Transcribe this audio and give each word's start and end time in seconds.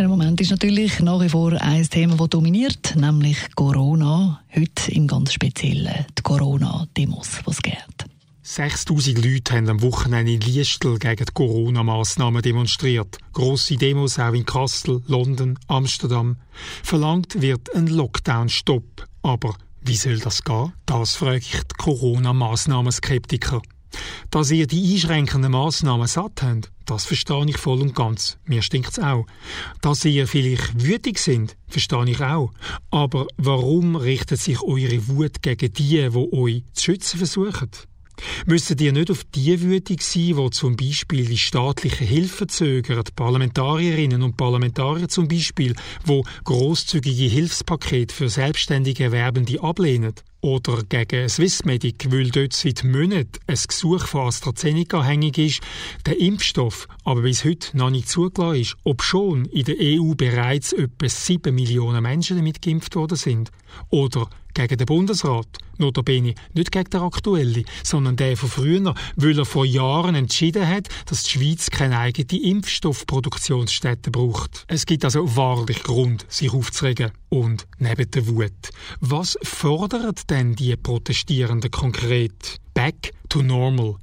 Im 0.00 0.08
Moment 0.08 0.40
ist 0.40 0.50
natürlich 0.50 1.00
nach 1.00 1.20
wie 1.20 1.28
vor 1.28 1.52
ein 1.60 1.86
Thema, 1.86 2.16
das 2.16 2.30
dominiert, 2.30 2.96
nämlich 2.96 3.36
Corona. 3.54 4.40
Heute 4.48 4.92
im 4.92 5.06
ganz 5.06 5.34
Speziellen 5.34 6.06
die 6.16 6.22
Corona-Demos, 6.22 7.40
die 7.44 7.50
es 7.50 7.60
gibt. 7.60 8.06
6000 8.42 9.22
Leute 9.22 9.54
haben 9.54 9.68
am 9.68 9.82
Wochenende 9.82 10.32
in 10.32 10.40
Liestel 10.40 10.98
gegen 10.98 11.26
die 11.26 11.32
Corona-Massnahmen 11.34 12.40
demonstriert. 12.40 13.18
Grosse 13.34 13.76
Demos 13.76 14.18
auch 14.18 14.32
in 14.32 14.46
Kassel, 14.46 15.02
London, 15.06 15.58
Amsterdam. 15.66 16.36
Verlangt 16.82 17.42
wird 17.42 17.74
ein 17.74 17.86
Lockdown-Stopp. 17.86 19.06
Aber 19.20 19.54
wie 19.82 19.96
soll 19.96 20.18
das 20.18 20.42
gehen? 20.42 20.72
Das 20.86 21.18
die 21.18 21.74
Corona-Massnahmen-Skeptiker. 21.76 23.60
Dass 24.30 24.50
ihr 24.52 24.68
die 24.68 24.94
einschränkenden 24.94 25.50
Massnahmen 25.50 26.06
satt 26.06 26.42
habt, 26.42 26.70
das 26.86 27.04
verstehe 27.04 27.46
ich 27.48 27.56
voll 27.56 27.80
und 27.80 27.96
ganz. 27.96 28.38
Mir 28.46 28.62
stinkt's 28.62 29.00
auch. 29.00 29.26
Dass 29.80 30.04
ihr 30.04 30.28
vielleicht 30.28 30.84
wütig 30.84 31.18
sind, 31.18 31.56
verstehe 31.66 32.08
ich 32.08 32.20
auch. 32.20 32.52
Aber 32.92 33.26
warum 33.36 33.96
richtet 33.96 34.40
sich 34.40 34.62
eure 34.62 35.08
Wut 35.08 35.42
gegen 35.42 35.72
die, 35.72 36.08
die 36.08 36.32
euch 36.32 36.62
zu 36.74 36.84
schützen 36.84 37.18
versuchen? 37.18 37.70
Müssen 38.46 38.78
ihr 38.78 38.92
nicht 38.92 39.10
auf 39.10 39.24
die 39.24 39.60
wütig 39.62 40.02
sein, 40.02 40.36
wo 40.36 40.48
zum 40.48 40.76
Beispiel 40.76 41.24
die 41.24 41.38
staatliche 41.38 42.04
Hilfe 42.04 42.46
zögern, 42.46 43.02
Parlamentarierinnen 43.16 44.22
und 44.22 44.36
Parlamentarier 44.36 45.08
zum 45.08 45.26
Beispiel, 45.26 45.74
wo 46.04 46.22
großzügige 46.44 47.24
Hilfspakete 47.24 48.14
für 48.14 48.28
selbstständige 48.28 49.04
Erwerbende 49.04 49.60
ablehnen? 49.62 50.14
Oder 50.42 50.82
gegen 50.88 51.28
Swissmedic, 51.28 52.10
weil 52.10 52.30
dort 52.30 52.54
seit 52.54 52.82
Monaten 52.82 53.38
ein 53.46 53.58
Gesuch 53.68 54.06
von 54.06 54.28
AstraZeneca 54.28 55.02
hängig 55.02 55.36
ist, 55.36 55.60
der 56.06 56.18
Impfstoff 56.18 56.88
aber 57.04 57.22
bis 57.22 57.44
heute 57.44 57.76
noch 57.76 57.90
nicht 57.90 58.08
zugelassen 58.08 58.60
ist, 58.60 58.76
obschon 58.84 59.44
in 59.46 59.64
der 59.64 59.76
EU 59.78 60.14
bereits 60.14 60.72
etwa 60.72 61.08
7 61.08 61.54
Millionen 61.54 62.02
Menschen 62.02 62.38
damit 62.38 62.62
geimpft 62.62 62.96
worden 62.96 63.16
sind. 63.16 63.50
Oder 63.90 64.30
gegen 64.54 64.76
den 64.76 64.86
Bundesrat, 64.86 65.46
notabene 65.78 66.34
nicht 66.54 66.72
gegen 66.72 66.90
den 66.90 67.00
aktuellen, 67.00 67.64
sondern 67.82 68.16
den 68.16 68.36
von 68.36 68.48
früher, 68.48 68.94
weil 69.16 69.38
er 69.38 69.44
vor 69.44 69.64
Jahren 69.64 70.14
entschieden 70.14 70.66
hat, 70.66 70.88
dass 71.06 71.24
die 71.24 71.30
Schweiz 71.30 71.70
keine 71.70 71.98
eigene 71.98 72.42
Impfstoffproduktionsstätte 72.42 74.10
braucht. 74.10 74.64
Es 74.68 74.86
gibt 74.86 75.04
also 75.04 75.36
wahrlich 75.36 75.82
Grund, 75.82 76.26
sich 76.28 76.52
aufzuregen. 76.52 77.12
Und 77.28 77.66
neben 77.78 78.10
der 78.10 78.26
Wut, 78.26 78.70
was 79.00 79.38
fordert 79.42 80.30
denn 80.30 80.56
die 80.56 80.76
Protestierenden 80.76 81.70
konkret? 81.70 82.56
Back 82.74 83.12
to 83.28 83.42
normal. 83.42 83.96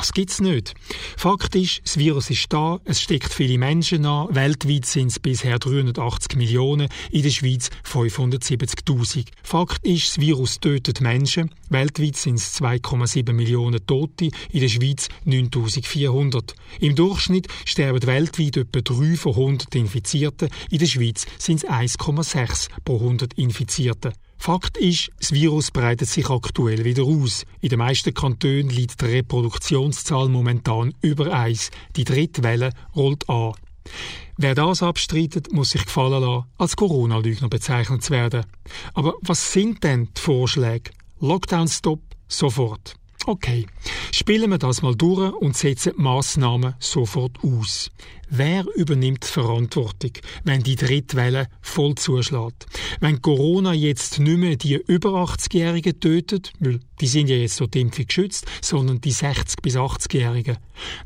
Das 0.00 0.14
gibt's 0.14 0.40
nicht. 0.40 0.72
Fakt 1.18 1.54
ist, 1.54 1.82
das 1.84 1.98
Virus 1.98 2.30
ist 2.30 2.50
da, 2.50 2.80
es 2.86 3.02
steckt 3.02 3.34
viele 3.34 3.58
Menschen 3.58 4.06
an. 4.06 4.34
Weltweit 4.34 4.86
sind 4.86 5.08
es 5.08 5.20
bisher 5.20 5.58
380 5.58 6.38
Millionen, 6.38 6.88
in 7.10 7.22
der 7.22 7.28
Schweiz 7.28 7.68
570.000. 7.84 9.26
Fakt 9.42 9.84
ist, 9.84 10.08
das 10.08 10.20
Virus 10.20 10.58
tötet 10.58 11.02
Menschen. 11.02 11.54
Weltweit 11.68 12.16
sind 12.16 12.36
es 12.36 12.58
2,7 12.58 13.34
Millionen 13.34 13.86
Tote, 13.86 14.30
in 14.50 14.60
der 14.60 14.68
Schweiz 14.68 15.08
9.400. 15.26 16.54
Im 16.80 16.94
Durchschnitt 16.94 17.48
sterben 17.66 18.06
weltweit 18.06 18.56
etwa 18.56 18.80
3 18.80 19.16
von 19.16 19.32
100 19.32 19.74
Infizierten, 19.74 20.48
in 20.70 20.78
der 20.78 20.86
Schweiz 20.86 21.26
sind 21.36 21.62
es 21.62 21.68
1,6 21.68 22.68
pro 22.86 22.96
100 22.96 23.34
Infizierten. 23.34 24.12
Fakt 24.42 24.78
ist, 24.78 25.10
das 25.18 25.32
Virus 25.32 25.70
breitet 25.70 26.08
sich 26.08 26.30
aktuell 26.30 26.82
wieder 26.82 27.02
aus. 27.02 27.44
In 27.60 27.68
den 27.68 27.78
meisten 27.78 28.14
Kantonen 28.14 28.70
liegt 28.70 29.02
die 29.02 29.04
Reproduktionszahl 29.04 30.30
momentan 30.30 30.94
über 31.02 31.30
1. 31.30 31.70
Die 31.94 32.04
dritte 32.04 32.42
Welle 32.42 32.72
rollt 32.96 33.28
an. 33.28 33.52
Wer 34.38 34.54
das 34.54 34.82
abstreitet, 34.82 35.52
muss 35.52 35.70
sich 35.70 35.84
gefallen 35.84 36.22
lassen, 36.22 36.46
als 36.56 36.74
Corona-Lügner 36.74 37.50
bezeichnet 37.50 38.02
zu 38.02 38.12
werden. 38.14 38.46
Aber 38.94 39.12
was 39.20 39.52
sind 39.52 39.84
denn 39.84 40.08
die 40.16 40.20
Vorschläge? 40.22 40.90
Lockdown-Stop 41.20 42.00
sofort. 42.26 42.94
Okay, 43.26 43.66
spielen 44.10 44.50
wir 44.50 44.56
das 44.56 44.80
mal 44.80 44.94
durch 44.94 45.34
und 45.34 45.54
setzen 45.54 45.92
die 45.98 46.02
Massnahmen 46.02 46.76
sofort 46.78 47.36
aus. 47.44 47.90
Wer 48.32 48.64
übernimmt 48.76 49.24
die 49.24 49.26
Verantwortung, 49.26 50.12
wenn 50.44 50.62
die 50.62 50.76
Drittwelle 50.76 51.48
voll 51.60 51.96
zuschlägt? 51.96 52.64
Wenn 53.00 53.20
Corona 53.20 53.72
jetzt 53.74 54.20
nicht 54.20 54.38
mehr 54.38 54.54
die 54.54 54.74
über 54.86 55.10
80-Jährigen 55.24 55.98
tötet, 55.98 56.52
weil 56.60 56.78
die 57.00 57.08
sind 57.08 57.28
ja 57.28 57.34
jetzt 57.34 57.60
die 57.74 57.80
Impfung 57.80 58.06
geschützt, 58.06 58.46
sondern 58.62 59.00
die 59.00 59.12
60- 59.12 59.56
bis 59.60 59.74
80-Jährigen. 59.74 60.58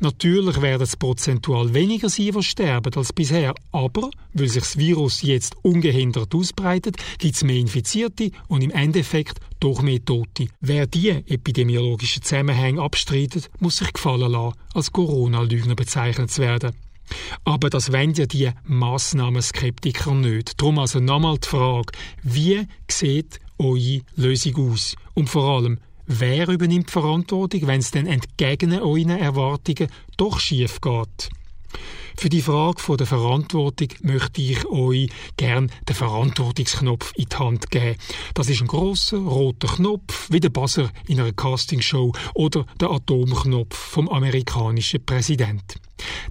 Natürlich 0.00 0.60
werden 0.60 0.82
es 0.82 0.96
prozentual 0.96 1.72
weniger 1.72 2.08
sein, 2.08 2.32
die 2.32 2.42
sterben 2.42 2.92
als 2.92 3.12
bisher, 3.12 3.54
aber 3.70 4.10
weil 4.32 4.48
sich 4.48 4.64
das 4.64 4.76
Virus 4.76 5.22
jetzt 5.22 5.54
ungehindert 5.62 6.34
ausbreitet, 6.34 6.96
gibt 7.18 7.36
es 7.36 7.44
mehr 7.44 7.54
Infizierte 7.54 8.32
und 8.48 8.64
im 8.64 8.70
Endeffekt 8.70 9.38
doch 9.60 9.80
mehr 9.80 10.04
Tote. 10.04 10.48
Wer 10.60 10.88
die 10.88 11.10
epidemiologischen 11.10 12.24
Zusammenhänge 12.24 12.82
abstreitet, 12.82 13.48
muss 13.60 13.76
sich 13.76 13.92
gefallen 13.92 14.32
lassen, 14.32 14.58
als 14.74 14.90
Corona-Lügner 14.90 15.76
bezeichnet 15.76 16.32
zu 16.32 16.42
werden. 16.42 16.72
Aber 17.44 17.70
das 17.70 17.92
wollen 17.92 18.14
ja 18.14 18.26
die 18.26 18.50
Massnahmenskeptiker 18.64 20.14
nicht. 20.14 20.60
Darum 20.60 20.78
also 20.78 21.00
nochmal 21.00 21.38
die 21.38 21.48
Frage, 21.48 21.92
wie 22.22 22.66
sieht 22.88 23.40
eure 23.58 24.00
Lösung 24.16 24.72
aus? 24.72 24.96
Und 25.14 25.28
vor 25.28 25.56
allem, 25.56 25.78
wer 26.06 26.48
übernimmt 26.48 26.88
die 26.88 26.92
Verantwortung, 26.92 27.66
wenn 27.66 27.80
es 27.80 27.90
denn 27.90 28.06
entgegen 28.06 28.72
euren 28.78 29.10
Erwartungen 29.10 29.88
doch 30.16 30.38
schief 30.38 30.80
geht? 30.80 31.30
Für 32.22 32.28
die 32.28 32.40
Frage 32.40 32.96
der 32.96 33.06
Verantwortung 33.08 33.88
möchte 34.02 34.42
ich 34.42 34.64
euch 34.66 35.10
gern 35.36 35.72
den 35.88 35.96
Verantwortungsknopf 35.96 37.12
in 37.16 37.24
die 37.24 37.36
Hand 37.36 37.68
geben. 37.72 37.96
Das 38.34 38.48
ist 38.48 38.60
ein 38.60 38.68
großer 38.68 39.16
roter 39.16 39.66
Knopf, 39.66 40.28
wie 40.30 40.38
der 40.38 40.50
Buzzer 40.50 40.92
in 41.08 41.18
einer 41.18 41.32
Castingshow 41.32 42.12
oder 42.34 42.64
der 42.80 42.92
Atomknopf 42.92 43.76
vom 43.76 44.08
amerikanischen 44.08 45.04
Präsident. 45.04 45.80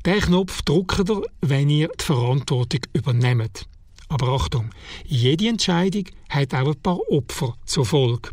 Den 0.06 0.22
Knopf 0.22 0.62
drückt 0.62 1.10
ihr, 1.10 1.24
wenn 1.42 1.70
ihr 1.70 1.90
die 1.90 2.06
Verantwortung 2.06 2.80
übernehmt. 2.94 3.66
Aber 4.08 4.30
Achtung, 4.30 4.70
jede 5.06 5.50
Entscheidung 5.50 6.06
hat 6.30 6.54
auch 6.54 6.68
ein 6.68 6.82
paar 6.82 7.02
Opfer 7.10 7.58
zur 7.66 7.86
Folge. 7.86 8.30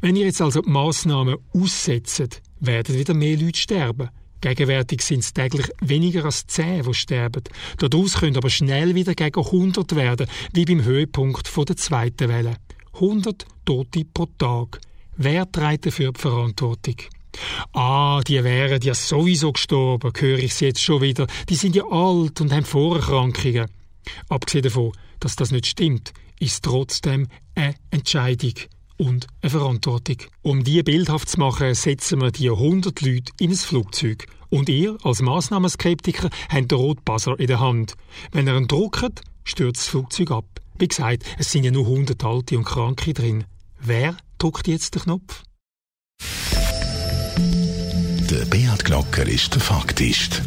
Wenn 0.00 0.14
ihr 0.14 0.26
jetzt 0.26 0.40
also 0.40 0.62
die 0.62 0.70
Massnahmen 0.70 1.38
aussetzt, 1.52 2.42
werden 2.60 2.96
wieder 2.96 3.14
mehr 3.14 3.36
Leute 3.36 3.58
sterben. 3.58 4.08
Gegenwärtig 4.40 5.02
sind 5.02 5.20
es 5.20 5.32
täglich 5.32 5.68
weniger 5.80 6.24
als 6.24 6.46
10, 6.46 6.82
die 6.82 6.94
sterben. 6.94 7.42
Daraus 7.78 8.14
können 8.14 8.36
aber 8.36 8.50
schnell 8.50 8.94
wieder 8.94 9.14
gegen 9.14 9.44
100 9.44 9.96
werden, 9.96 10.26
wie 10.52 10.64
beim 10.64 10.84
Höhepunkt 10.84 11.50
der 11.68 11.76
zweiten 11.76 12.28
Welle. 12.28 12.56
100 12.94 13.44
Tote 13.64 14.04
pro 14.04 14.26
Tag. 14.38 14.80
Wer 15.16 15.50
trägt 15.50 15.86
dafür 15.86 16.12
die 16.12 16.20
Verantwortung? 16.20 16.96
Ah, 17.72 18.20
die 18.26 18.42
wären 18.42 18.80
ja 18.82 18.94
sowieso 18.94 19.52
gestorben, 19.52 20.12
höre 20.16 20.38
ich 20.38 20.54
sie 20.54 20.66
jetzt 20.66 20.82
schon 20.82 21.02
wieder. 21.02 21.26
Die 21.48 21.56
sind 21.56 21.76
ja 21.76 21.84
alt 21.86 22.40
und 22.40 22.52
haben 22.52 22.64
Vorerkrankungen. 22.64 23.66
Abgesehen 24.28 24.62
davon, 24.62 24.92
dass 25.20 25.36
das 25.36 25.50
nicht 25.50 25.66
stimmt, 25.66 26.12
ist 26.38 26.64
trotzdem 26.64 27.28
eine 27.54 27.74
Entscheidung 27.90 28.54
und 28.96 29.26
eine 29.42 29.50
Verantwortung. 29.50 30.16
Um 30.42 30.64
die 30.64 30.82
bildhaft 30.82 31.28
zu 31.28 31.40
machen, 31.40 31.74
setzen 31.74 32.20
wir 32.20 32.30
die 32.30 32.50
100 32.50 33.00
Leute 33.02 33.32
in 33.38 33.50
ein 33.50 33.56
Flugzeug. 33.56 34.26
Und 34.56 34.70
ihr, 34.70 34.96
als 35.02 35.20
Massnahmenskeptiker, 35.20 36.30
habt 36.48 36.70
den 36.70 36.78
Rotbuzzer 36.78 37.38
in 37.38 37.46
der 37.46 37.60
Hand. 37.60 37.92
Wenn 38.32 38.46
ihr 38.46 38.56
ihn 38.56 38.66
druckt, 38.66 39.20
stürzt 39.44 39.82
das 39.82 39.88
Flugzeug 39.88 40.30
ab. 40.30 40.46
Wie 40.78 40.88
gesagt, 40.88 41.24
es 41.38 41.52
sind 41.52 41.64
ja 41.64 41.70
nur 41.70 41.84
100 41.84 42.24
Alte 42.24 42.56
und 42.56 42.64
Kranke 42.64 43.12
drin. 43.12 43.44
Wer 43.78 44.16
druckt 44.38 44.66
jetzt 44.66 44.94
den 44.94 45.02
Knopf? 45.02 45.42
Der 48.30 48.46
Beat 48.46 48.82
Glocker 48.82 49.26
ist 49.26 49.52
der 49.52 49.60
Faktist. 49.60 50.40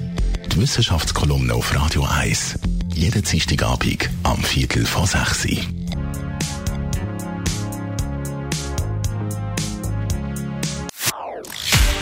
Die 0.52 0.60
Wissenschaftskolumne 0.60 1.54
auf 1.54 1.76
Radio 1.76 2.04
1. 2.04 2.58
Jeden 2.96 3.22
Dienstagabend 3.22 4.10
am 4.24 4.42
Viertel 4.42 4.88
vor 4.88 5.06
6 5.06 5.46
Uhr. 5.46 5.79